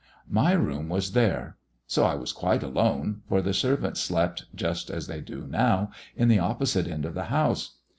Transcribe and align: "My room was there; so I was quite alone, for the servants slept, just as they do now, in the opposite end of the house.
"My 0.31 0.53
room 0.53 0.89
was 0.89 1.11
there; 1.11 1.57
so 1.85 2.03
I 2.05 2.15
was 2.15 2.33
quite 2.33 2.63
alone, 2.63 3.21
for 3.29 3.39
the 3.39 3.53
servants 3.53 3.99
slept, 3.99 4.45
just 4.55 4.89
as 4.89 5.05
they 5.05 5.21
do 5.21 5.45
now, 5.45 5.91
in 6.15 6.27
the 6.27 6.39
opposite 6.39 6.87
end 6.87 7.05
of 7.05 7.13
the 7.13 7.25
house. 7.25 7.77